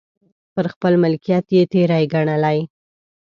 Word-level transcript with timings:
پر 0.53 0.65
خپل 0.73 0.93
ملکیت 1.03 1.45
یې 1.55 1.61
تېری 1.71 2.05
ګڼلی. 2.13 2.59